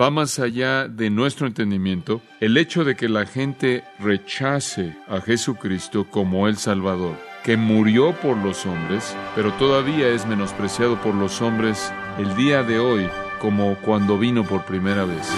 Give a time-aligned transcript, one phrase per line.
[0.00, 2.20] va más allá de nuestro entendimiento.
[2.40, 8.36] El hecho de que la gente rechace a Jesucristo como el Salvador, que murió por
[8.36, 13.08] los hombres, pero todavía es menospreciado por los hombres el día de hoy
[13.40, 15.28] como cuando vino por primera vez.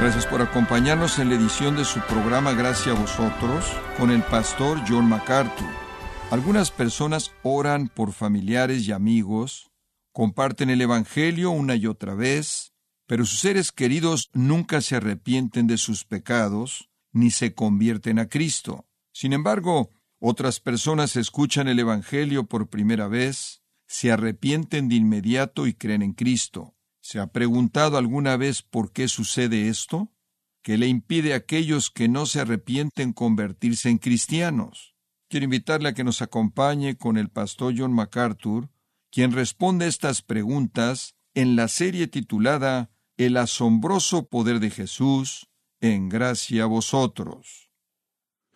[0.00, 4.80] Gracias por acompañarnos en la edición de su programa Gracias a vosotros con el pastor
[4.88, 5.89] John MacArthur.
[6.30, 9.72] Algunas personas oran por familiares y amigos,
[10.12, 12.72] comparten el Evangelio una y otra vez,
[13.08, 18.86] pero sus seres queridos nunca se arrepienten de sus pecados ni se convierten a Cristo.
[19.12, 25.74] Sin embargo, otras personas escuchan el Evangelio por primera vez, se arrepienten de inmediato y
[25.74, 26.76] creen en Cristo.
[27.00, 30.12] ¿Se ha preguntado alguna vez por qué sucede esto?
[30.62, 34.94] ¿Qué le impide a aquellos que no se arrepienten convertirse en cristianos?
[35.30, 38.68] Quiero invitarle a que nos acompañe con el pastor John MacArthur,
[39.12, 45.46] quien responde estas preguntas en la serie titulada El asombroso poder de Jesús,
[45.80, 47.70] en gracia a vosotros.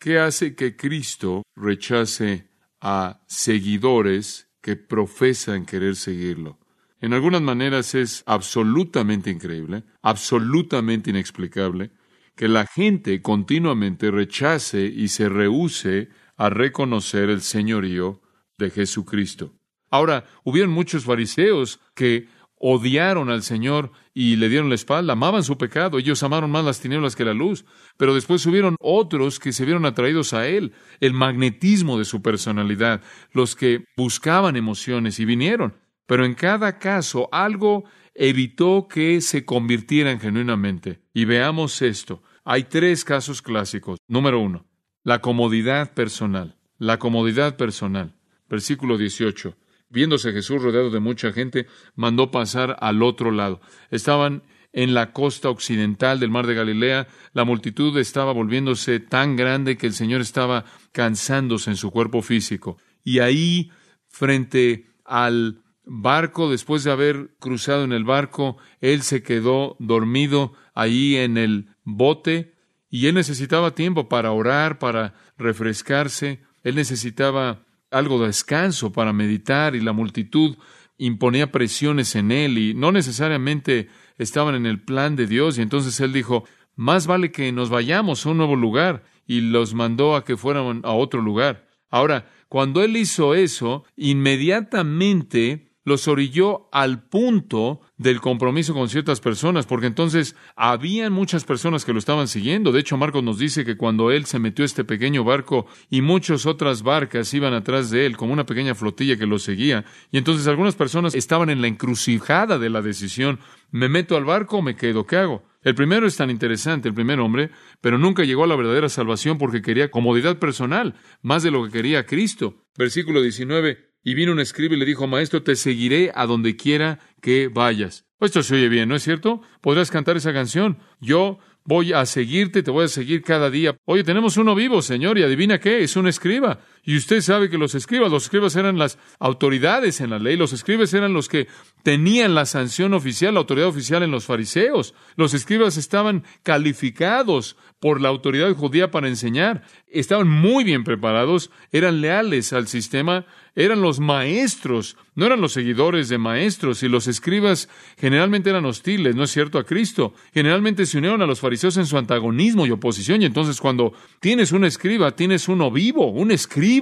[0.01, 6.59] ¿Qué hace que Cristo rechace a seguidores que profesan querer seguirlo?
[7.01, 11.93] En algunas maneras es absolutamente increíble, absolutamente inexplicable,
[12.35, 18.21] que la gente continuamente rechace y se rehúse a reconocer el señorío
[18.59, 19.53] de Jesucristo.
[19.91, 22.29] Ahora, hubieron muchos fariseos que
[22.67, 26.81] odiaron al Señor y le dieron la espalda, amaban su pecado, ellos amaron más las
[26.81, 27.65] tinieblas que la luz,
[27.97, 33.03] pero después hubieron otros que se vieron atraídos a Él, el magnetismo de su personalidad,
[33.33, 35.77] los que buscaban emociones y vinieron.
[36.07, 41.01] Pero en cada caso algo evitó que se convirtieran genuinamente.
[41.13, 42.23] Y veamos esto.
[42.45, 43.99] Hay tres casos clásicos.
[44.07, 44.67] Número uno,
[45.05, 46.57] la comodidad personal.
[46.79, 48.15] La comodidad personal.
[48.49, 49.55] Versículo 18.
[49.91, 53.61] Viéndose Jesús rodeado de mucha gente, mandó pasar al otro lado.
[53.91, 59.77] Estaban en la costa occidental del mar de Galilea, la multitud estaba volviéndose tan grande
[59.77, 62.77] que el Señor estaba cansándose en su cuerpo físico.
[63.05, 63.71] Y ahí,
[64.09, 71.17] frente al barco, después de haber cruzado en el barco, él se quedó dormido ahí
[71.17, 72.54] en el bote
[72.95, 79.75] y él necesitaba tiempo para orar, para refrescarse, él necesitaba algo de descanso para meditar
[79.75, 80.57] y la multitud
[80.97, 85.59] imponía presiones en él y no necesariamente estaban en el plan de Dios.
[85.59, 86.45] Y entonces él dijo,
[86.77, 89.03] más vale que nos vayamos a un nuevo lugar.
[89.27, 91.67] Y los mandó a que fueran a otro lugar.
[91.91, 99.67] Ahora, cuando él hizo eso, inmediatamente los orilló al punto del compromiso con ciertas personas,
[99.67, 102.73] porque entonces habían muchas personas que lo estaban siguiendo.
[102.73, 106.01] De hecho, Marcos nos dice que cuando él se metió a este pequeño barco y
[106.01, 110.19] muchas otras barcas iban atrás de él, como una pequeña flotilla que lo seguía, y
[110.19, 113.39] entonces algunas personas estaban en la encrucijada de la decisión,
[113.71, 115.07] ¿me meto al barco o me quedo?
[115.07, 115.45] ¿Qué hago?
[115.63, 117.51] El primero es tan interesante, el primer hombre,
[117.81, 121.71] pero nunca llegó a la verdadera salvación porque quería comodidad personal, más de lo que
[121.71, 122.67] quería Cristo.
[122.77, 123.94] Versículo 19.
[124.05, 128.05] Y vino un escriba y le dijo, Maestro, te seguiré a donde quiera que vayas.
[128.21, 129.41] Esto se oye bien, ¿no es cierto?
[129.61, 130.79] Podrás cantar esa canción.
[131.01, 133.77] Yo voy a seguirte, te voy a seguir cada día.
[133.87, 136.61] Oye, tenemos uno vivo, Señor, y adivina qué, es un escriba.
[136.85, 140.53] Y usted sabe que los escribas, los escribas eran las autoridades en la ley, los
[140.53, 141.49] escribas eran los que
[141.83, 144.95] tenían la sanción oficial, la autoridad oficial en los fariseos.
[145.17, 149.63] Los escribas estaban calificados por la autoridad judía para enseñar.
[149.91, 156.09] Estaban muy bien preparados, eran leales al sistema, eran los maestros, no eran los seguidores
[156.09, 157.69] de maestros, y los escribas
[157.99, 160.15] generalmente eran hostiles, ¿no es cierto?, a Cristo.
[160.33, 164.51] Generalmente se unieron a los fariseos en su antagonismo y oposición, y entonces cuando tienes
[164.53, 166.74] un escriba, tienes uno vivo, un escriba,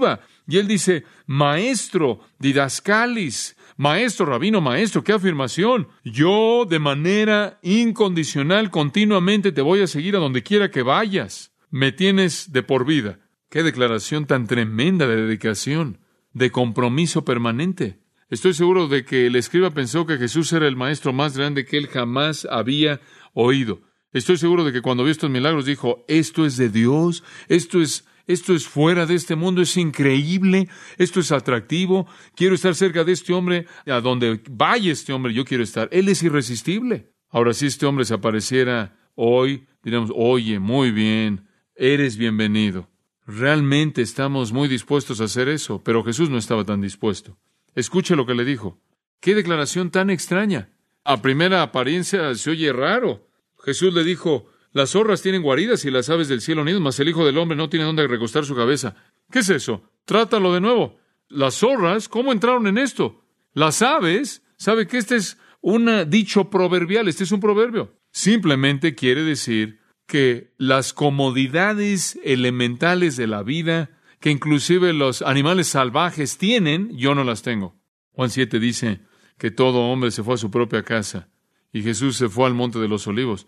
[0.46, 5.88] y él dice, maestro, didascalis, maestro, rabino, maestro, qué afirmación.
[6.04, 11.52] Yo de manera incondicional, continuamente te voy a seguir a donde quiera que vayas.
[11.70, 13.18] Me tienes de por vida.
[13.48, 15.98] Qué declaración tan tremenda de dedicación
[16.32, 17.98] de compromiso permanente.
[18.30, 21.76] Estoy seguro de que el escriba pensó que Jesús era el maestro más grande que
[21.76, 23.00] él jamás había
[23.34, 23.82] oído.
[24.12, 28.06] Estoy seguro de que cuando vio estos milagros dijo, esto es de Dios, esto es,
[28.26, 33.12] esto es fuera de este mundo, es increíble, esto es atractivo, quiero estar cerca de
[33.12, 35.88] este hombre, a donde vaya este hombre yo quiero estar.
[35.92, 37.12] Él es irresistible.
[37.30, 42.88] Ahora, si este hombre se apareciera hoy, diríamos, oye, muy bien, eres bienvenido.
[43.26, 47.38] Realmente estamos muy dispuestos a hacer eso, pero Jesús no estaba tan dispuesto.
[47.74, 48.80] Escuche lo que le dijo.
[49.20, 50.70] Qué declaración tan extraña.
[51.04, 53.28] A primera apariencia se oye raro.
[53.64, 57.08] Jesús le dijo, las zorras tienen guaridas y las aves del cielo nidos, mas el
[57.08, 58.96] Hijo del Hombre no tiene dónde recostar su cabeza.
[59.30, 59.82] ¿Qué es eso?
[60.04, 60.98] Trátalo de nuevo.
[61.28, 63.22] Las zorras, ¿cómo entraron en esto?
[63.52, 67.94] Las aves, sabe que este es un dicho proverbial, este es un proverbio.
[68.10, 73.90] Simplemente quiere decir que las comodidades elementales de la vida,
[74.20, 77.76] que inclusive los animales salvajes tienen, yo no las tengo.
[78.12, 79.00] Juan 7 dice
[79.38, 81.28] que todo hombre se fue a su propia casa
[81.72, 83.46] y Jesús se fue al monte de los olivos.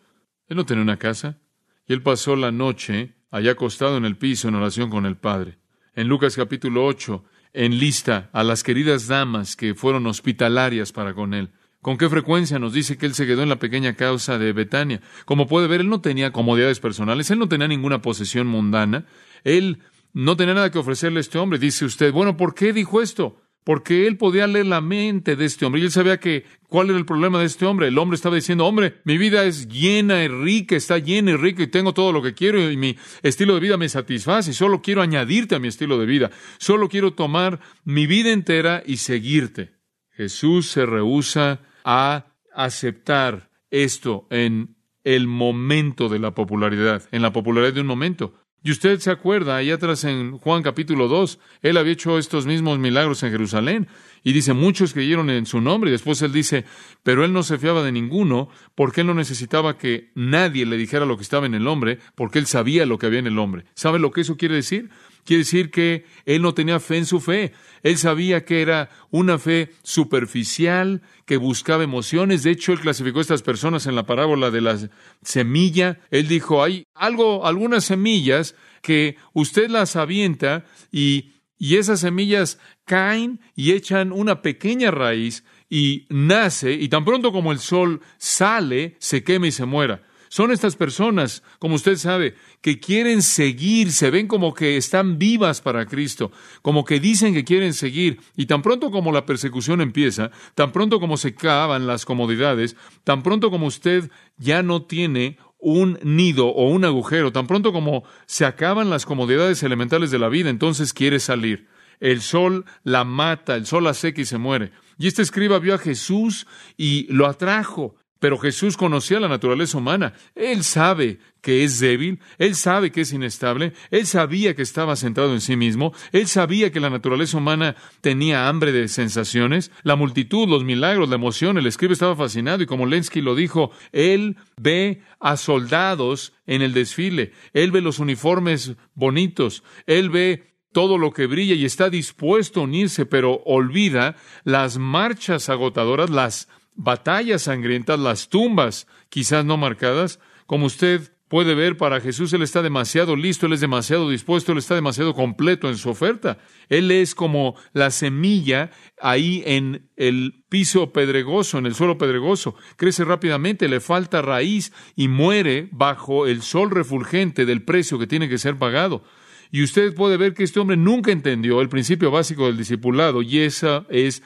[0.48, 1.38] Él no tenía una casa
[1.86, 5.58] y él pasó la noche allá acostado en el piso en oración con el Padre.
[5.94, 11.34] En Lucas capítulo 8, en lista a las queridas damas que fueron hospitalarias para con
[11.34, 11.50] él.
[11.80, 15.02] ¿Con qué frecuencia nos dice que él se quedó en la pequeña causa de Betania?
[15.26, 19.06] Como puede ver, él no tenía comodidades personales, él no tenía ninguna posesión mundana,
[19.44, 19.80] él
[20.14, 21.58] no tenía nada que ofrecerle a este hombre.
[21.58, 23.43] Dice usted, bueno, ¿por qué dijo esto?
[23.64, 26.98] Porque él podía leer la mente de este hombre y él sabía que cuál era
[26.98, 27.88] el problema de este hombre.
[27.88, 31.62] El hombre estaba diciendo, hombre, mi vida es llena y rica, está llena y rica
[31.62, 34.82] y tengo todo lo que quiero y mi estilo de vida me satisface y solo
[34.82, 36.30] quiero añadirte a mi estilo de vida.
[36.58, 39.72] Solo quiero tomar mi vida entera y seguirte.
[40.10, 47.74] Jesús se rehúsa a aceptar esto en el momento de la popularidad, en la popularidad
[47.74, 48.34] de un momento.
[48.66, 52.78] Y usted se acuerda, ahí atrás en Juan capítulo 2, él había hecho estos mismos
[52.78, 53.88] milagros en Jerusalén.
[54.24, 55.90] Y dice, muchos creyeron en su nombre.
[55.90, 56.64] Y después él dice,
[57.02, 61.04] pero él no se fiaba de ninguno, porque él no necesitaba que nadie le dijera
[61.04, 63.66] lo que estaba en el hombre, porque él sabía lo que había en el hombre.
[63.74, 64.88] ¿Sabe lo que eso quiere decir?
[65.24, 67.52] Quiere decir que él no tenía fe en su fe.
[67.82, 72.42] Él sabía que era una fe superficial, que buscaba emociones.
[72.42, 74.78] De hecho, él clasificó a estas personas en la parábola de la
[75.22, 76.00] semilla.
[76.10, 81.33] Él dijo, hay algo, algunas semillas que usted las avienta y,
[81.64, 87.52] y esas semillas caen y echan una pequeña raíz y nace y tan pronto como
[87.52, 90.02] el sol sale, se quema y se muera.
[90.28, 95.62] Son estas personas, como usted sabe, que quieren seguir, se ven como que están vivas
[95.62, 100.32] para Cristo, como que dicen que quieren seguir, y tan pronto como la persecución empieza,
[100.54, 105.98] tan pronto como se cavan las comodidades, tan pronto como usted ya no tiene un
[106.02, 110.50] nido o un agujero, tan pronto como se acaban las comodidades elementales de la vida,
[110.50, 111.66] entonces quiere salir.
[112.00, 114.72] El sol la mata, el sol la seca y se muere.
[114.98, 116.46] Y este escriba vio a Jesús
[116.76, 117.96] y lo atrajo.
[118.24, 120.14] Pero Jesús conocía la naturaleza humana.
[120.34, 125.34] Él sabe que es débil, él sabe que es inestable, él sabía que estaba centrado
[125.34, 130.48] en sí mismo, él sabía que la naturaleza humana tenía hambre de sensaciones, la multitud,
[130.48, 135.02] los milagros, la emoción, el escribe estaba fascinado y como Lenski lo dijo, él ve
[135.20, 141.26] a soldados en el desfile, él ve los uniformes bonitos, él ve todo lo que
[141.26, 148.28] brilla y está dispuesto a unirse, pero olvida las marchas agotadoras, las batallas sangrientas, las
[148.28, 153.54] tumbas quizás no marcadas, como usted puede ver, para Jesús Él está demasiado listo, Él
[153.54, 156.38] es demasiado dispuesto, Él está demasiado completo en su oferta.
[156.68, 162.54] Él es como la semilla ahí en el piso pedregoso, en el suelo pedregoso.
[162.76, 168.28] Crece rápidamente, le falta raíz y muere bajo el sol refulgente del precio que tiene
[168.28, 169.02] que ser pagado.
[169.50, 173.38] Y usted puede ver que este hombre nunca entendió el principio básico del discipulado y
[173.38, 174.22] esa es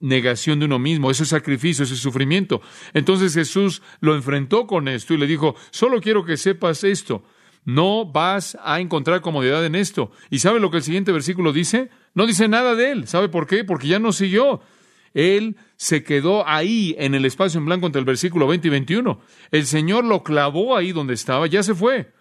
[0.00, 2.60] negación de uno mismo, ese sacrificio, ese sufrimiento.
[2.94, 7.22] Entonces Jesús lo enfrentó con esto y le dijo, solo quiero que sepas esto,
[7.64, 10.10] no vas a encontrar comodidad en esto.
[10.30, 11.90] ¿Y sabe lo que el siguiente versículo dice?
[12.14, 13.06] No dice nada de él.
[13.06, 13.64] ¿Sabe por qué?
[13.64, 14.62] Porque ya no siguió.
[15.12, 19.20] Él se quedó ahí en el espacio en blanco entre el versículo 20 y 21.
[19.50, 22.12] El Señor lo clavó ahí donde estaba, ya se fue.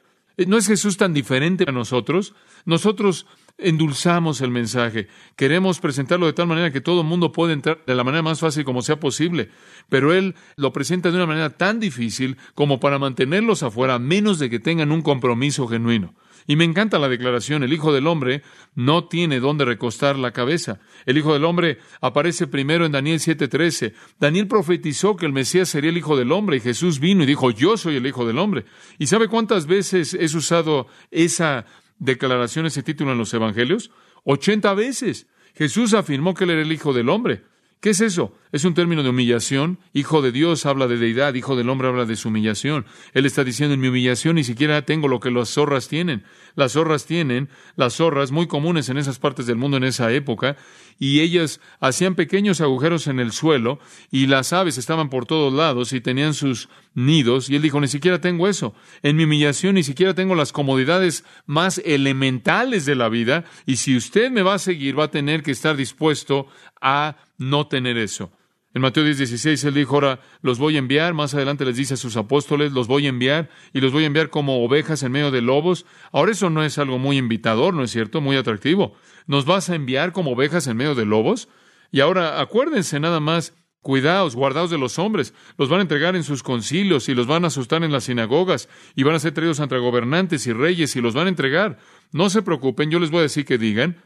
[0.48, 2.34] ¿No es Jesús tan diferente a nosotros?
[2.66, 3.26] Nosotros
[3.60, 5.08] endulzamos el mensaje.
[5.36, 8.40] Queremos presentarlo de tal manera que todo el mundo pueda entrar de la manera más
[8.40, 9.50] fácil como sea posible.
[9.90, 14.40] Pero Él lo presenta de una manera tan difícil como para mantenerlos afuera, a menos
[14.40, 16.14] de que tengan un compromiso genuino.
[16.48, 18.42] Y me encanta la declaración, el Hijo del Hombre
[18.74, 20.80] no tiene dónde recostar la cabeza.
[21.06, 23.94] El Hijo del Hombre aparece primero en Daniel 7:13.
[24.20, 27.52] Daniel profetizó que el Mesías sería el Hijo del Hombre y Jesús vino y dijo,
[27.52, 28.66] yo soy el Hijo del Hombre.
[28.98, 31.66] ¿Y sabe cuántas veces es usado esa
[32.00, 33.92] declaración, ese título en los Evangelios?
[34.24, 35.28] Ochenta veces.
[35.56, 37.44] Jesús afirmó que él era el Hijo del Hombre.
[37.80, 38.36] ¿Qué es eso?
[38.52, 39.80] Es un término de humillación.
[39.94, 42.86] Hijo de Dios habla de deidad, hijo del hombre habla de su humillación.
[43.14, 46.26] Él está diciendo, en mi humillación ni siquiera tengo lo que las zorras tienen.
[46.56, 50.58] Las zorras tienen, las zorras muy comunes en esas partes del mundo en esa época,
[50.98, 53.80] y ellas hacían pequeños agujeros en el suelo,
[54.12, 57.88] y las aves estaban por todos lados y tenían sus nidos, y él dijo, ni
[57.88, 58.74] siquiera tengo eso.
[59.04, 63.96] En mi humillación ni siquiera tengo las comodidades más elementales de la vida, y si
[63.96, 66.48] usted me va a seguir, va a tener que estar dispuesto
[66.82, 68.32] a no tener eso.
[68.74, 71.96] En Mateo 10, 16, él dijo, ahora los voy a enviar, más adelante les dice
[71.96, 75.12] a sus apóstoles, los voy a enviar y los voy a enviar como ovejas en
[75.12, 75.88] medio de lobos.
[76.12, 78.22] Ahora eso no es algo muy invitador, ¿no es cierto?
[78.22, 78.94] Muy atractivo.
[79.26, 81.50] ¿Nos vas a enviar como ovejas en medio de lobos?
[81.92, 86.24] Y ahora acuérdense nada más, cuidaos, guardaos de los hombres, los van a entregar en
[86.24, 89.60] sus concilios y los van a asustar en las sinagogas y van a ser traídos
[89.60, 91.80] ante gobernantes y reyes y los van a entregar.
[92.12, 93.98] No se preocupen, yo les voy a decir que digan,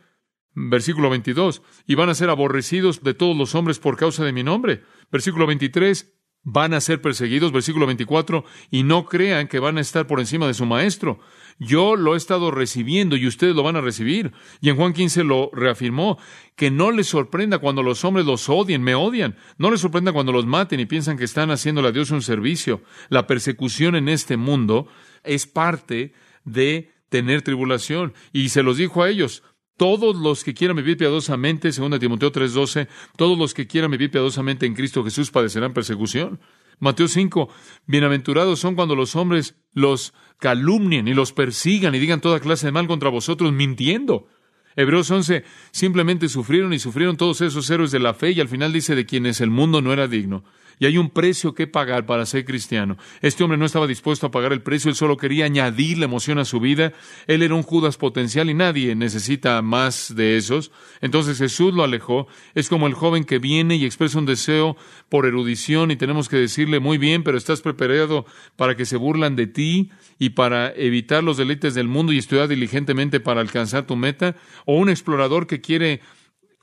[0.56, 4.44] Versículo 22, y van a ser aborrecidos de todos los hombres por causa de mi
[4.44, 4.84] nombre.
[5.12, 7.52] Versículo 23, van a ser perseguidos.
[7.52, 11.20] Versículo 24, y no crean que van a estar por encima de su maestro.
[11.60, 14.32] Yo lo he estado recibiendo y ustedes lo van a recibir.
[14.62, 16.18] Y en Juan 15 lo reafirmó,
[16.56, 19.38] que no les sorprenda cuando los hombres los odien, me odian.
[19.58, 22.82] No les sorprenda cuando los maten y piensan que están haciéndole a Dios un servicio.
[23.10, 24.88] La persecución en este mundo
[25.24, 28.14] es parte de tener tribulación.
[28.32, 29.44] Y se los dijo a ellos,
[29.78, 32.88] todos los que quieran vivir piadosamente, según Timoteo 3:12,
[33.18, 36.40] todos los que quieran vivir piadosamente en Cristo Jesús padecerán persecución.
[36.80, 37.50] Mateo 5,
[37.86, 42.72] bienaventurados son cuando los hombres los calumnien y los persigan y digan toda clase de
[42.72, 44.28] mal contra vosotros mintiendo.
[44.76, 48.74] Hebreos 11, simplemente sufrieron y sufrieron todos esos héroes de la fe y al final
[48.74, 50.44] dice de quienes el mundo no era digno.
[50.84, 52.98] Y hay un precio que pagar para ser cristiano.
[53.22, 56.40] Este hombre no estaba dispuesto a pagar el precio, él solo quería añadir la emoción
[56.40, 56.92] a su vida.
[57.26, 60.74] Él era un Judas potencial y nadie necesita más de esos.
[61.00, 62.28] Entonces Jesús lo alejó.
[62.54, 64.76] Es como el joven que viene y expresa un deseo
[65.08, 68.26] por erudición y tenemos que decirle, muy bien, pero estás preparado
[68.58, 72.50] para que se burlan de ti y para evitar los deleites del mundo y estudiar
[72.50, 74.36] diligentemente para alcanzar tu meta.
[74.66, 76.02] O un explorador que quiere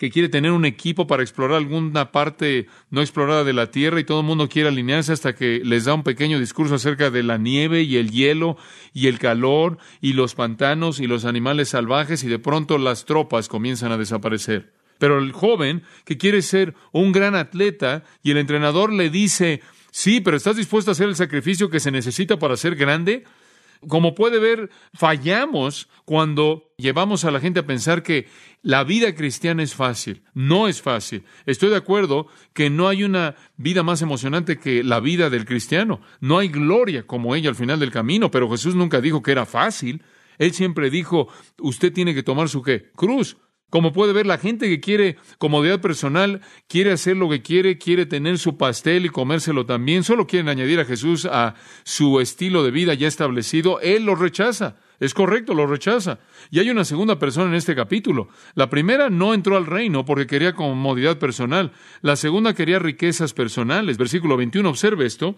[0.01, 4.05] que quiere tener un equipo para explorar alguna parte no explorada de la Tierra y
[4.05, 7.37] todo el mundo quiere alinearse hasta que les da un pequeño discurso acerca de la
[7.37, 8.57] nieve y el hielo
[8.95, 13.49] y el calor y los pantanos y los animales salvajes y de pronto las tropas
[13.49, 14.73] comienzan a desaparecer.
[14.97, 20.23] Pero el joven que quiere ser un gran atleta y el entrenador le dice, sí,
[20.23, 23.25] pero ¿estás dispuesto a hacer el sacrificio que se necesita para ser grande?
[23.89, 28.29] Como puede ver, fallamos cuando llevamos a la gente a pensar que
[28.63, 30.23] la vida cristiana es fácil.
[30.35, 31.25] No es fácil.
[31.47, 36.01] Estoy de acuerdo que no hay una vida más emocionante que la vida del cristiano.
[36.21, 39.47] No hay gloria como ella al final del camino, pero Jesús nunca dijo que era
[39.47, 40.03] fácil.
[40.37, 42.91] Él siempre dijo, usted tiene que tomar su qué?
[42.95, 43.37] Cruz.
[43.71, 48.05] Como puede ver, la gente que quiere comodidad personal, quiere hacer lo que quiere, quiere
[48.05, 52.73] tener su pastel y comérselo también, solo quieren añadir a Jesús a su estilo de
[52.73, 54.77] vida ya establecido, Él lo rechaza.
[54.99, 56.19] Es correcto, lo rechaza.
[56.51, 58.29] Y hay una segunda persona en este capítulo.
[58.55, 61.73] La primera no entró al reino porque quería comodidad personal.
[62.03, 63.97] La segunda quería riquezas personales.
[63.97, 65.37] Versículo 21, observe esto.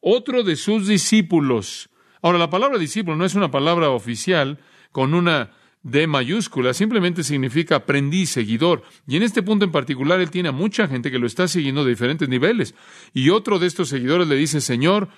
[0.00, 1.90] Otro de sus discípulos.
[2.22, 4.58] Ahora, la palabra discípulo no es una palabra oficial
[4.90, 8.82] con una D mayúscula, simplemente significa aprendiz, seguidor.
[9.06, 11.84] Y en este punto en particular, él tiene a mucha gente que lo está siguiendo
[11.84, 12.74] de diferentes niveles.
[13.14, 15.08] Y otro de estos seguidores le dice, Señor,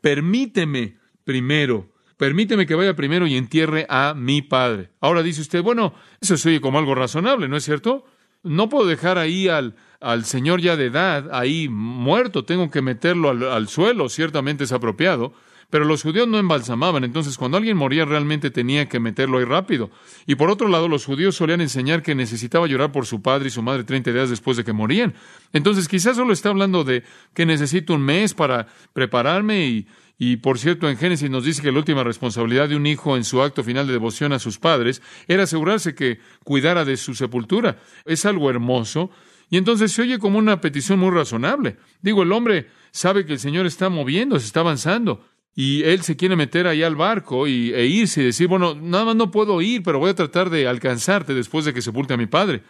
[0.00, 4.90] permíteme primero, permíteme que vaya primero y entierre a mi padre.
[5.00, 8.04] Ahora dice usted, bueno, eso se oye como algo razonable, ¿no es cierto?
[8.42, 13.30] No puedo dejar ahí al, al señor ya de edad, ahí muerto, tengo que meterlo
[13.30, 15.34] al, al suelo, ciertamente es apropiado.
[15.70, 19.90] Pero los judíos no embalsamaban, entonces cuando alguien moría realmente tenía que meterlo ahí rápido.
[20.26, 23.50] Y por otro lado, los judíos solían enseñar que necesitaba llorar por su padre y
[23.50, 25.14] su madre 30 días después de que morían.
[25.52, 29.86] Entonces quizás solo está hablando de que necesito un mes para prepararme y,
[30.18, 33.24] y por cierto, en Génesis nos dice que la última responsabilidad de un hijo en
[33.24, 37.78] su acto final de devoción a sus padres era asegurarse que cuidara de su sepultura.
[38.04, 39.10] Es algo hermoso.
[39.48, 41.76] Y entonces se oye como una petición muy razonable.
[42.02, 46.16] Digo, el hombre sabe que el Señor está moviendo, se está avanzando y él se
[46.16, 49.60] quiere meter ahí al barco y, e irse y decir, bueno, nada más no puedo
[49.60, 52.62] ir, pero voy a tratar de alcanzarte después de que sepulte a mi padre.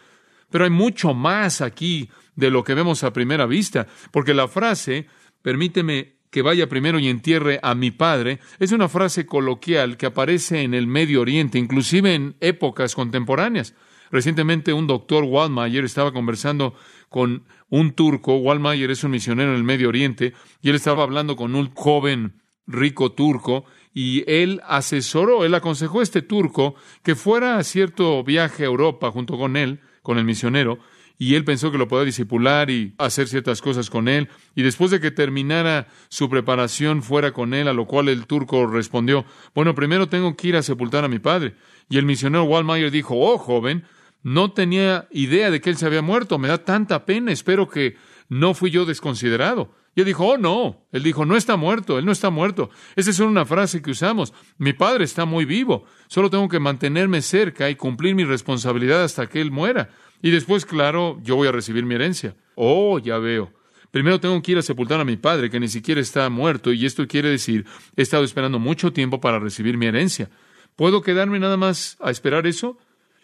[0.50, 5.06] Pero hay mucho más aquí de lo que vemos a primera vista, porque la frase,
[5.42, 10.62] permíteme que vaya primero y entierre a mi padre, es una frase coloquial que aparece
[10.62, 13.75] en el Medio Oriente, inclusive en épocas contemporáneas.
[14.10, 16.75] Recientemente un doctor Waldmayer estaba conversando
[17.08, 20.32] con un turco, Waldmayer es un misionero en el Medio Oriente,
[20.62, 26.02] y él estaba hablando con un joven rico turco, y él asesoró, él aconsejó a
[26.02, 30.78] este turco que fuera a cierto viaje a Europa junto con él, con el misionero,
[31.18, 34.90] y él pensó que lo podía disipular y hacer ciertas cosas con él, y después
[34.90, 39.74] de que terminara su preparación fuera con él, a lo cual el turco respondió, bueno,
[39.74, 41.56] primero tengo que ir a sepultar a mi padre.
[41.90, 43.84] Y el misionero Wallmeyer dijo, oh, joven,
[44.22, 47.96] no tenía idea de que él se había muerto, me da tanta pena, espero que
[48.30, 49.74] no fui yo desconsiderado.
[49.94, 52.70] Y él dijo, oh no, él dijo, no está muerto, él no está muerto.
[52.94, 54.32] Esa es una frase que usamos.
[54.56, 59.26] Mi padre está muy vivo, solo tengo que mantenerme cerca y cumplir mi responsabilidad hasta
[59.26, 59.90] que él muera.
[60.23, 62.37] Y después, claro, yo voy a recibir mi herencia.
[62.54, 63.52] Oh, ya veo.
[63.90, 66.87] Primero tengo que ir a sepultar a mi padre, que ni siquiera está muerto, y
[66.87, 67.66] esto quiere decir,
[67.97, 70.30] he estado esperando mucho tiempo para recibir mi herencia.
[70.76, 72.78] ¿Puedo quedarme nada más a esperar eso?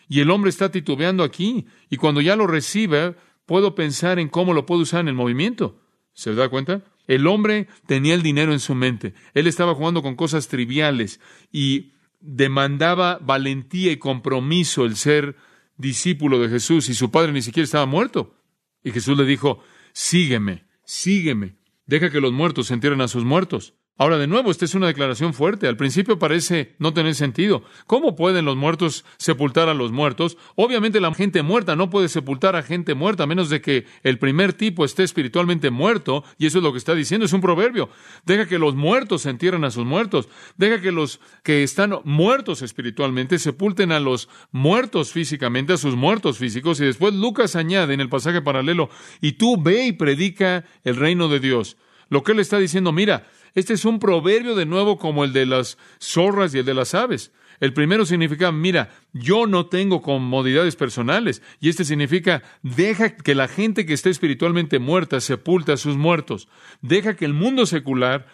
[0.09, 4.55] Y el hombre está titubeando aquí, y cuando ya lo recibe, puedo pensar en cómo
[4.55, 5.81] lo puedo usar en el movimiento.
[6.17, 6.83] ¿Se da cuenta?
[7.07, 9.13] El hombre tenía el dinero en su mente.
[9.35, 11.21] Él estaba jugando con cosas triviales
[11.53, 15.37] y demandaba valentía y compromiso el ser
[15.77, 18.35] discípulo de Jesús y su padre ni siquiera estaba muerto.
[18.83, 23.75] Y Jesús le dijo, sígueme, sígueme, deja que los muertos entierren a sus muertos.
[23.99, 25.67] Ahora, de nuevo, esta es una declaración fuerte.
[25.67, 27.65] Al principio parece no tener sentido.
[27.87, 30.37] ¿Cómo pueden los muertos sepultar a los muertos?
[30.55, 34.19] Obviamente la gente muerta no puede sepultar a gente muerta a menos de que el
[34.19, 37.89] primer tipo esté espiritualmente muerto, y eso es lo que está diciendo, es un proverbio.
[38.27, 40.29] Deja que los muertos entierren a sus muertos.
[40.59, 46.37] Deja que los que están muertos espiritualmente sepulten a los muertos físicamente, a sus muertos
[46.37, 48.91] físicos, y después Lucas añade en el pasaje paralelo,
[49.23, 51.79] y tú ve y predica el reino de Dios.
[52.09, 53.27] Lo que él está diciendo, mira,
[53.57, 56.95] este es un proverbio de nuevo como el de las zorras y el de las
[56.95, 57.33] aves.
[57.59, 61.43] El primero significa, mira, yo no tengo comodidades personales.
[61.59, 66.49] Y este significa, deja que la gente que esté espiritualmente muerta sepulte a sus muertos.
[66.83, 68.27] Deja que el mundo secular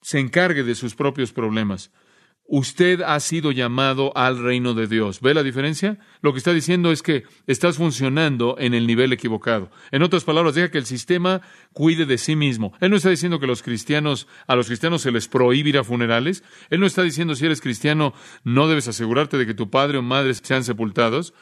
[0.00, 1.92] se encargue de sus propios problemas.
[2.46, 5.22] Usted ha sido llamado al reino de Dios.
[5.22, 5.98] ¿Ve la diferencia?
[6.20, 9.70] Lo que está diciendo es que estás funcionando en el nivel equivocado.
[9.92, 11.40] En otras palabras, deja que el sistema
[11.72, 12.74] cuide de sí mismo.
[12.80, 15.84] Él no está diciendo que los cristianos, a los cristianos se les prohíbe ir a
[15.84, 16.44] funerales.
[16.68, 18.12] Él no está diciendo si eres cristiano
[18.44, 21.32] no debes asegurarte de que tu padre o madre sean sepultados.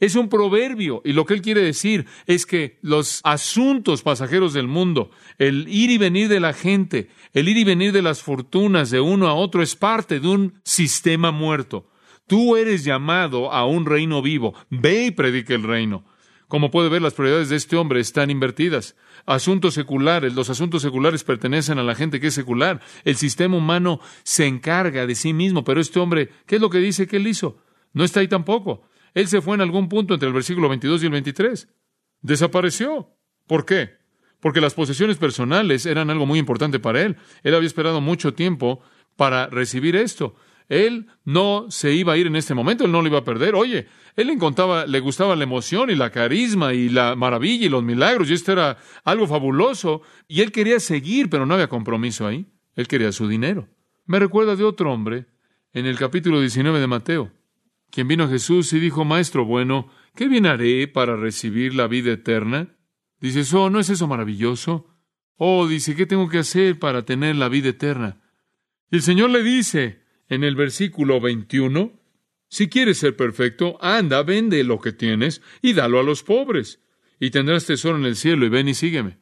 [0.00, 4.66] Es un proverbio y lo que él quiere decir es que los asuntos pasajeros del
[4.66, 8.90] mundo, el ir y venir de la gente, el ir y venir de las fortunas
[8.90, 11.86] de uno a otro es parte de un sistema muerto.
[12.26, 14.54] Tú eres llamado a un reino vivo.
[14.70, 16.04] Ve y predique el reino.
[16.48, 18.96] Como puede ver, las prioridades de este hombre están invertidas.
[19.26, 22.80] Asuntos seculares, los asuntos seculares pertenecen a la gente que es secular.
[23.04, 26.78] El sistema humano se encarga de sí mismo, pero este hombre, ¿qué es lo que
[26.78, 27.58] dice que él hizo?
[27.92, 28.82] No está ahí tampoco.
[29.14, 31.68] Él se fue en algún punto entre el versículo 22 y el 23.
[32.22, 33.10] Desapareció.
[33.46, 33.98] ¿Por qué?
[34.40, 37.16] Porque las posesiones personales eran algo muy importante para él.
[37.42, 38.80] Él había esperado mucho tiempo
[39.16, 40.34] para recibir esto.
[40.68, 43.56] Él no se iba a ir en este momento, él no lo iba a perder.
[43.56, 47.68] Oye, él le, encontraba, le gustaba la emoción y la carisma y la maravilla y
[47.68, 50.02] los milagros, y esto era algo fabuloso.
[50.28, 52.46] Y él quería seguir, pero no había compromiso ahí.
[52.76, 53.68] Él quería su dinero.
[54.06, 55.26] Me recuerda de otro hombre
[55.72, 57.32] en el capítulo 19 de Mateo
[57.90, 62.76] quien vino Jesús y dijo, Maestro bueno, ¿qué bien haré para recibir la vida eterna?
[63.20, 64.86] Dice, oh, ¿no es eso maravilloso?
[65.36, 68.20] Oh, dice, ¿qué tengo que hacer para tener la vida eterna?
[68.90, 72.00] Y el Señor le dice en el versículo 21,
[72.48, 76.82] si quieres ser perfecto, anda, vende lo que tienes y dalo a los pobres,
[77.20, 79.18] y tendrás tesoro en el cielo, y ven y sígueme.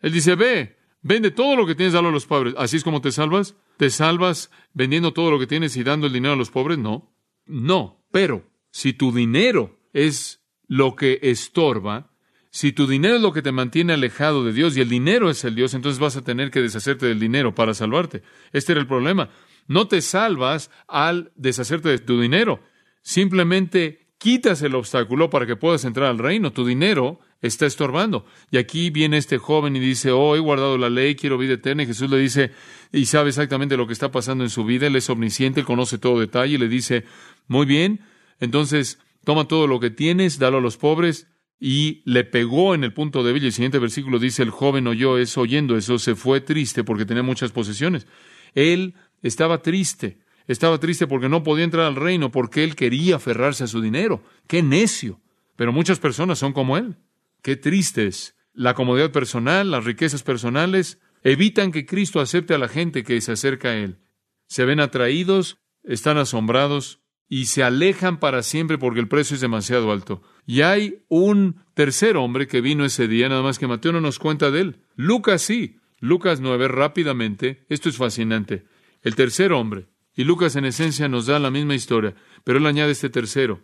[0.00, 2.54] Él dice, ve, vende todo lo que tienes, dalo a los pobres.
[2.56, 3.56] ¿Así es como te salvas?
[3.78, 6.78] ¿Te salvas vendiendo todo lo que tienes y dando el dinero a los pobres?
[6.78, 7.14] No.
[7.46, 7.97] No.
[8.18, 12.10] Pero si tu dinero es lo que estorba,
[12.50, 15.44] si tu dinero es lo que te mantiene alejado de Dios y el dinero es
[15.44, 18.24] el Dios, entonces vas a tener que deshacerte del dinero para salvarte.
[18.50, 19.30] Este era el problema.
[19.68, 22.60] No te salvas al deshacerte de tu dinero.
[23.02, 26.52] Simplemente quitas el obstáculo para que puedas entrar al reino.
[26.52, 28.24] Tu dinero está estorbando.
[28.50, 31.82] Y aquí viene este joven y dice, oh, he guardado la ley, quiero vida eterna.
[31.82, 32.52] Y Jesús le dice,
[32.92, 35.98] y sabe exactamente lo que está pasando en su vida, él es omnisciente, él conoce
[35.98, 37.04] todo detalle, y le dice,
[37.46, 38.00] muy bien,
[38.40, 41.28] entonces toma todo lo que tienes, dalo a los pobres,
[41.60, 43.44] y le pegó en el punto débil.
[43.44, 47.22] El siguiente versículo dice, el joven oyó eso, oyendo eso, se fue triste porque tenía
[47.22, 48.06] muchas posesiones.
[48.54, 53.64] Él estaba triste, estaba triste porque no podía entrar al reino, porque él quería aferrarse
[53.64, 54.22] a su dinero.
[54.46, 55.20] ¡Qué necio!
[55.56, 56.96] Pero muchas personas son como él.
[57.42, 58.36] ¡Qué tristes!
[58.52, 63.32] La comodidad personal, las riquezas personales, evitan que Cristo acepte a la gente que se
[63.32, 63.98] acerca a Él.
[64.46, 69.92] Se ven atraídos, están asombrados y se alejan para siempre porque el precio es demasiado
[69.92, 70.22] alto.
[70.46, 74.18] Y hay un tercer hombre que vino ese día, nada más que Mateo no nos
[74.18, 74.82] cuenta de él.
[74.96, 75.76] Lucas sí.
[76.00, 77.66] Lucas 9 rápidamente.
[77.68, 78.64] Esto es fascinante.
[79.02, 79.88] El tercer hombre.
[80.14, 83.60] Y Lucas en esencia nos da la misma historia, pero él añade este tercero.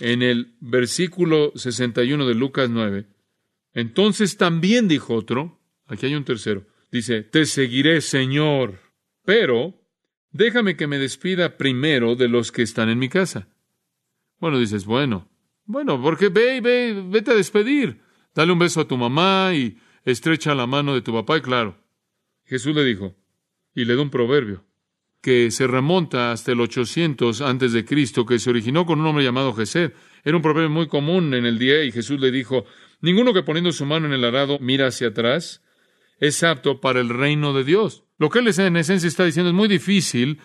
[0.00, 3.06] En el versículo 61 de Lucas 9.
[3.74, 8.80] Entonces también dijo otro, aquí hay un tercero, dice, te seguiré, Señor,
[9.24, 9.74] pero
[10.30, 13.48] déjame que me despida primero de los que están en mi casa.
[14.38, 15.28] Bueno, dices, bueno,
[15.64, 18.00] bueno, porque ve, ve, vete a despedir.
[18.34, 21.76] Dale un beso a tu mamá y estrecha la mano de tu papá y claro.
[22.44, 23.14] Jesús le dijo,
[23.74, 24.64] y le da un proverbio,
[25.20, 29.24] que se remonta hasta el 800 antes de Cristo, que se originó con un hombre
[29.24, 29.90] llamado Jesús.
[30.24, 32.64] Era un proverbio muy común en el día y Jesús le dijo,
[33.00, 35.62] Ninguno que poniendo su mano en el arado mira hacia atrás
[36.18, 38.04] es apto para el reino de Dios.
[38.18, 40.40] Lo que él en esencia está diciendo es muy difícil,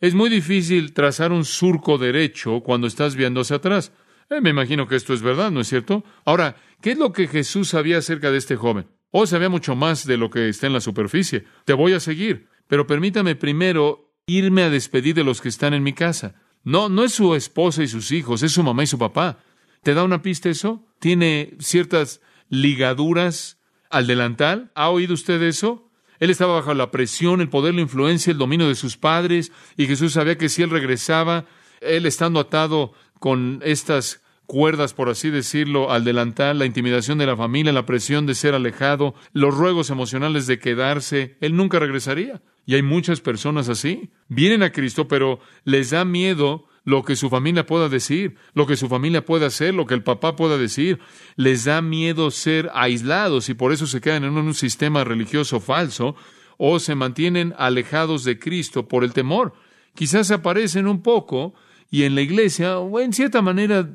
[0.00, 3.92] es muy difícil trazar un surco derecho cuando estás viendo hacia atrás.
[4.30, 6.04] Eh, me imagino que esto es verdad, ¿no es cierto?
[6.24, 8.88] Ahora, ¿qué es lo que Jesús sabía acerca de este joven?
[9.10, 11.44] O sabía mucho más de lo que está en la superficie.
[11.64, 15.82] Te voy a seguir, pero permítame primero irme a despedir de los que están en
[15.82, 16.34] mi casa.
[16.64, 19.38] No, no es su esposa y sus hijos, es su mamá y su papá.
[19.82, 20.84] ¿Te da una pista eso?
[21.00, 23.58] ¿Tiene ciertas ligaduras
[23.90, 24.70] al delantal?
[24.74, 25.90] ¿Ha oído usted eso?
[26.20, 29.86] Él estaba bajo la presión, el poder, la influencia, el dominio de sus padres, y
[29.86, 31.46] Jesús sabía que si él regresaba,
[31.80, 37.36] él estando atado con estas cuerdas, por así decirlo, al delantal, la intimidación de la
[37.36, 42.42] familia, la presión de ser alejado, los ruegos emocionales de quedarse, él nunca regresaría.
[42.64, 44.10] Y hay muchas personas así.
[44.28, 48.76] Vienen a Cristo, pero les da miedo lo que su familia pueda decir, lo que
[48.76, 50.98] su familia pueda hacer, lo que el papá pueda decir.
[51.36, 56.16] Les da miedo ser aislados y por eso se quedan en un sistema religioso falso
[56.58, 59.54] o se mantienen alejados de Cristo por el temor.
[59.94, 61.54] Quizás aparecen un poco
[61.90, 63.88] y en la iglesia, o en cierta manera,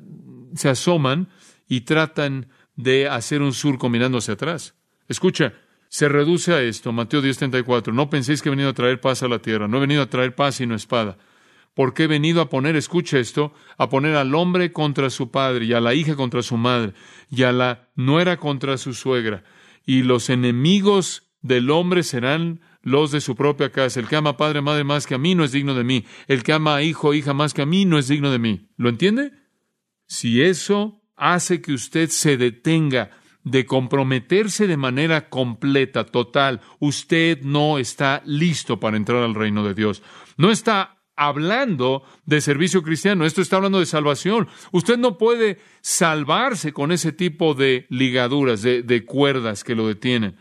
[0.55, 1.29] se asoman
[1.67, 4.75] y tratan de hacer un surco mirando hacia atrás.
[5.07, 5.53] Escucha,
[5.89, 9.27] se reduce a esto, Mateo 10:34, no penséis que he venido a traer paz a
[9.27, 11.17] la tierra, no he venido a traer paz sino espada
[11.77, 15.73] porque he venido a poner, escucha esto, a poner al hombre contra su padre y
[15.73, 16.93] a la hija contra su madre
[17.29, 19.43] y a la nuera contra su suegra.
[19.85, 23.99] Y los enemigos del hombre serán los de su propia casa.
[23.99, 26.03] El que ama padre, madre más que a mí no es digno de mí.
[26.27, 28.69] El que ama hijo, hija más que a mí no es digno de mí.
[28.75, 29.33] ¿Lo entiende?
[30.07, 33.11] Si eso hace que usted se detenga
[33.43, 39.73] de comprometerse de manera completa, total, usted no está listo para entrar al reino de
[39.73, 40.03] Dios.
[40.37, 44.47] No está hablando de servicio cristiano, esto está hablando de salvación.
[44.71, 50.37] Usted no puede salvarse con ese tipo de ligaduras, de, cuerdas que lo detienen.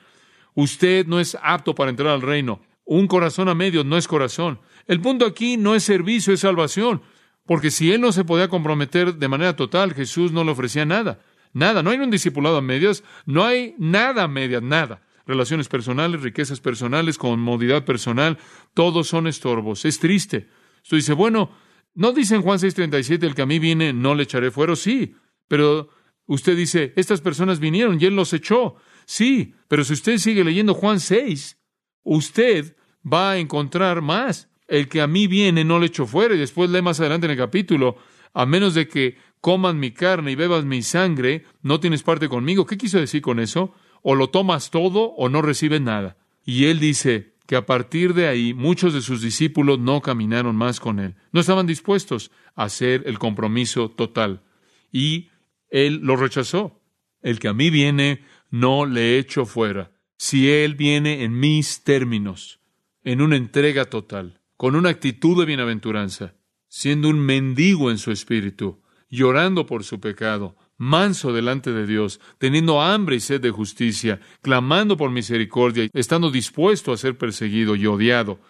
[0.54, 2.60] Usted no es apto para entrar al reino.
[2.84, 4.60] Un corazón a medio no es corazón.
[4.86, 7.02] El punto aquí no es servicio, es salvación.
[7.46, 11.20] Porque si él no se podía comprometer de manera total, Jesús no le ofrecía nada.
[11.52, 11.82] Nada.
[11.82, 15.02] No hay un discipulado a medias, no hay nada a medias, nada.
[15.26, 18.38] Relaciones personales, riquezas personales, comodidad personal,
[18.74, 19.84] todos son estorbos.
[19.84, 20.48] Es triste.
[20.82, 21.50] Usted dice, bueno,
[21.94, 24.76] ¿no dice en Juan 6:37 el que a mí viene no le echaré fuera?
[24.76, 25.14] Sí,
[25.48, 25.88] pero
[26.26, 28.76] usted dice, estas personas vinieron y él los echó.
[29.04, 31.58] Sí, pero si usted sigue leyendo Juan 6,
[32.02, 34.48] usted va a encontrar más.
[34.68, 36.34] El que a mí viene no le echó fuera.
[36.34, 37.96] Y después lee más adelante en el capítulo,
[38.34, 42.66] a menos de que coman mi carne y bebas mi sangre, no tienes parte conmigo.
[42.66, 43.74] ¿Qué quiso decir con eso?
[44.02, 46.16] O lo tomas todo o no recibes nada.
[46.44, 50.80] Y él dice, que a partir de ahí muchos de sus discípulos no caminaron más
[50.80, 51.14] con él.
[51.32, 54.42] No estaban dispuestos a hacer el compromiso total.
[54.92, 55.30] Y
[55.70, 56.82] él lo rechazó.
[57.22, 59.92] El que a mí viene, no le echo fuera.
[60.18, 62.60] Si él viene en mis términos,
[63.04, 66.34] en una entrega total, con una actitud de bienaventuranza,
[66.68, 72.82] siendo un mendigo en su espíritu, llorando por su pecado, manso delante de Dios, teniendo
[72.82, 78.40] hambre y sed de justicia, clamando por misericordia, estando dispuesto a ser perseguido y odiado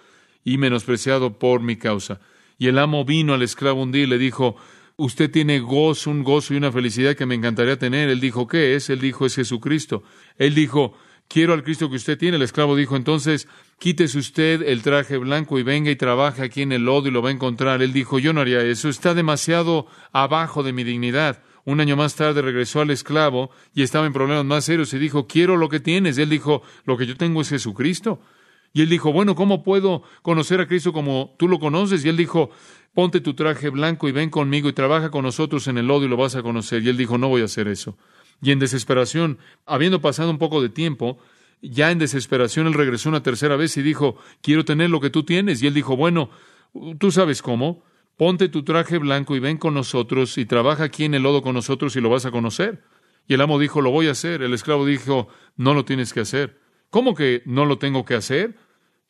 [0.44, 2.20] y menospreciado por mi causa.
[2.58, 4.56] Y el amo vino al esclavo un día y le dijo,
[4.98, 8.08] Usted tiene gozo, un gozo y una felicidad que me encantaría tener.
[8.08, 8.88] Él dijo, ¿qué es?
[8.88, 10.02] Él dijo, es Jesucristo.
[10.38, 10.96] Él dijo,
[11.28, 12.36] quiero al Cristo que usted tiene.
[12.36, 16.72] El esclavo dijo, entonces, quítese usted el traje blanco y venga y trabaje aquí en
[16.72, 17.82] el lodo y lo va a encontrar.
[17.82, 21.42] Él dijo, yo no haría eso, está demasiado abajo de mi dignidad.
[21.64, 25.26] Un año más tarde regresó al esclavo y estaba en problemas más serios y dijo,
[25.26, 26.16] quiero lo que tienes.
[26.16, 28.20] Él dijo, lo que yo tengo es Jesucristo.
[28.72, 32.04] Y él dijo, bueno, ¿cómo puedo conocer a Cristo como tú lo conoces?
[32.04, 32.50] Y él dijo,
[32.94, 36.08] ponte tu traje blanco y ven conmigo y trabaja con nosotros en el lodo y
[36.08, 36.82] lo vas a conocer.
[36.82, 37.96] Y él dijo, no voy a hacer eso.
[38.42, 41.18] Y en desesperación, habiendo pasado un poco de tiempo,
[41.62, 45.24] ya en desesperación él regresó una tercera vez y dijo, quiero tener lo que tú
[45.24, 45.62] tienes.
[45.62, 46.30] Y él dijo, bueno,
[46.98, 47.82] tú sabes cómo
[48.16, 51.54] ponte tu traje blanco y ven con nosotros y trabaja aquí en el lodo con
[51.54, 52.82] nosotros y lo vas a conocer.
[53.28, 54.42] Y el amo dijo, lo voy a hacer.
[54.42, 56.58] El esclavo dijo, no lo tienes que hacer.
[56.90, 58.56] ¿Cómo que no lo tengo que hacer?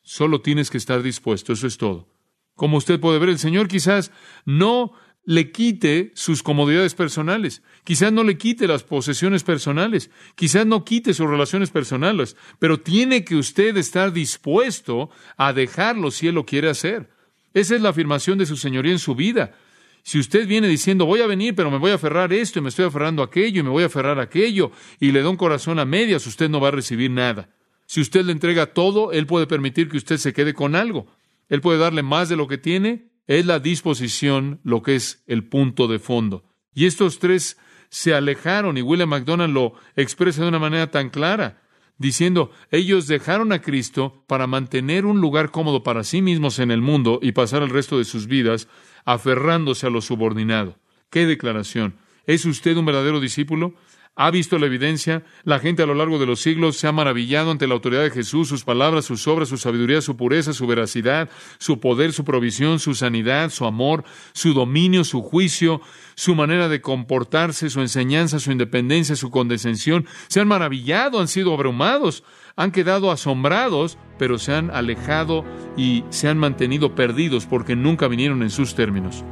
[0.01, 2.07] Solo tienes que estar dispuesto, eso es todo.
[2.55, 4.11] Como usted puede ver, el Señor quizás
[4.45, 4.93] no
[5.27, 11.13] le quite sus comodidades personales, quizás no le quite las posesiones personales, quizás no quite
[11.13, 16.69] sus relaciones personales, pero tiene que usted estar dispuesto a dejarlo si Él lo quiere
[16.69, 17.09] hacer.
[17.53, 19.53] Esa es la afirmación de su señoría en su vida.
[20.01, 22.69] Si usted viene diciendo, voy a venir, pero me voy a aferrar esto y me
[22.69, 25.83] estoy aferrando aquello y me voy a aferrar aquello y le da un corazón a
[25.83, 27.49] medias, usted no va a recibir nada.
[27.85, 31.07] Si usted le entrega todo, Él puede permitir que usted se quede con algo.
[31.49, 33.09] Él puede darle más de lo que tiene.
[33.27, 36.45] Es la disposición lo que es el punto de fondo.
[36.73, 37.57] Y estos tres
[37.89, 41.61] se alejaron y William MacDonald lo expresa de una manera tan clara,
[41.97, 46.81] diciendo, ellos dejaron a Cristo para mantener un lugar cómodo para sí mismos en el
[46.81, 48.67] mundo y pasar el resto de sus vidas
[49.05, 50.77] aferrándose a lo subordinado.
[51.09, 51.95] ¡Qué declaración!
[52.25, 53.73] ¿Es usted un verdadero discípulo?
[54.19, 55.23] ¿Ha visto la evidencia?
[55.43, 58.09] La gente a lo largo de los siglos se ha maravillado ante la autoridad de
[58.09, 62.79] Jesús, sus palabras, sus obras, su sabiduría, su pureza, su veracidad, su poder, su provisión,
[62.79, 65.81] su sanidad, su amor, su dominio, su juicio,
[66.15, 70.07] su manera de comportarse, su enseñanza, su independencia, su condescensión.
[70.29, 72.23] Se han maravillado, han sido abrumados,
[72.55, 75.45] han quedado asombrados, pero se han alejado
[75.77, 79.23] y se han mantenido perdidos porque nunca vinieron en sus términos.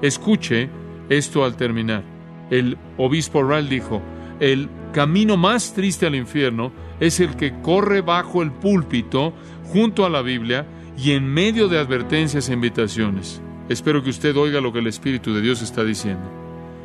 [0.00, 0.70] Escuche
[1.10, 2.04] esto al terminar.
[2.50, 4.02] El obispo Ryle dijo,
[4.40, 9.32] el camino más triste al infierno es el que corre bajo el púlpito
[9.72, 10.66] junto a la Biblia
[10.98, 13.40] y en medio de advertencias e invitaciones.
[13.68, 16.28] Espero que usted oiga lo que el Espíritu de Dios está diciendo.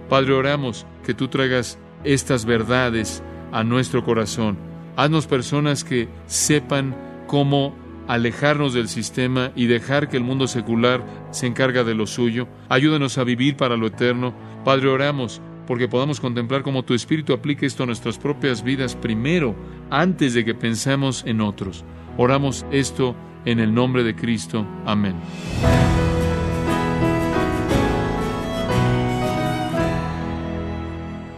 [0.09, 4.57] Padre, oramos que tú traigas estas verdades a nuestro corazón.
[4.95, 7.75] Haznos personas que sepan cómo
[8.07, 12.47] alejarnos del sistema y dejar que el mundo secular se encarga de lo suyo.
[12.69, 14.33] Ayúdanos a vivir para lo eterno.
[14.63, 19.55] Padre, oramos porque podamos contemplar cómo tu Espíritu aplica esto a nuestras propias vidas primero,
[19.89, 21.83] antes de que pensemos en otros.
[22.17, 24.65] Oramos esto en el nombre de Cristo.
[24.85, 25.15] Amén.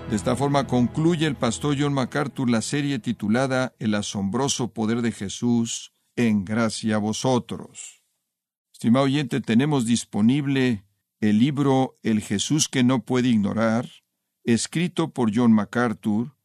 [0.09, 5.11] De esta forma concluye el pastor John MacArthur la serie titulada El asombroso poder de
[5.11, 8.03] Jesús en gracia a vosotros.
[8.71, 10.85] Estimado oyente, tenemos disponible
[11.19, 13.89] el libro El Jesús que no puede ignorar,
[14.53, 16.35] escrito por John MacArthur,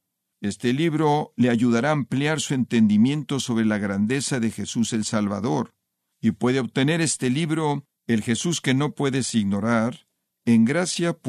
[0.41, 5.73] este libro le ayudará a ampliar su entendimiento sobre la grandeza de Jesús el Salvador,
[6.21, 10.09] y puede obtener este libro, El Jesús que no puedes ignorar,
[10.45, 11.21] en gracia.org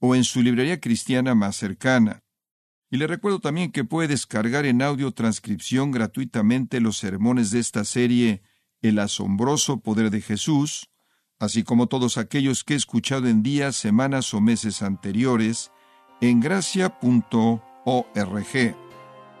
[0.00, 2.22] o en su librería cristiana más cercana.
[2.90, 7.84] Y le recuerdo también que puede descargar en audio transcripción gratuitamente los sermones de esta
[7.84, 8.42] serie
[8.80, 10.88] El asombroso poder de Jesús,
[11.38, 15.70] así como todos aquellos que he escuchado en días, semanas o meses anteriores,
[16.20, 17.60] en gracia.org.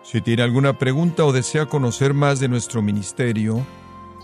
[0.02, 3.66] Si tiene alguna pregunta o desea conocer más de nuestro ministerio,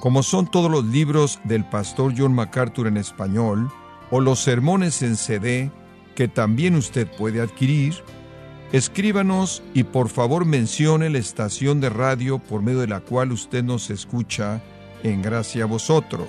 [0.00, 3.70] como son todos los libros del pastor John MacArthur en español,
[4.10, 5.70] o los sermones en CD,
[6.14, 7.94] que también usted puede adquirir,
[8.72, 13.64] escríbanos y por favor mencione la estación de radio por medio de la cual usted
[13.64, 14.62] nos escucha
[15.02, 16.28] en gracia a vosotros.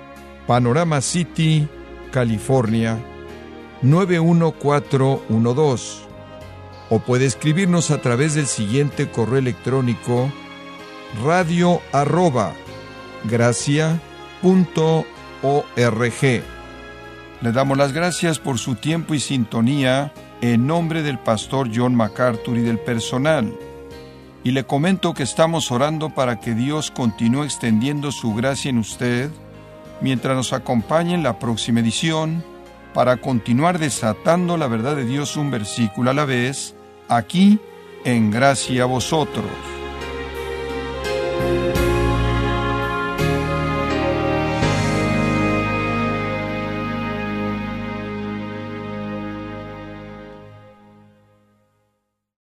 [0.51, 1.65] Panorama City,
[2.11, 2.99] California
[3.83, 6.01] 91412.
[6.89, 10.29] O puede escribirnos a través del siguiente correo electrónico
[11.23, 12.51] radio arroba
[17.41, 20.11] Le damos las gracias por su tiempo y sintonía
[20.41, 23.57] en nombre del pastor John MacArthur y del personal.
[24.43, 29.31] Y le comento que estamos orando para que Dios continúe extendiendo su gracia en usted
[30.01, 32.43] mientras nos acompañe en la próxima edición
[32.93, 36.75] para continuar desatando la verdad de Dios un versículo a la vez,
[37.07, 37.59] aquí
[38.03, 39.70] en gracia a vosotros.